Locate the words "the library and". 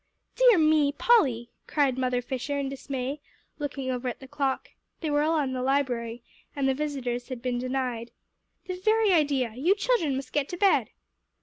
5.53-6.67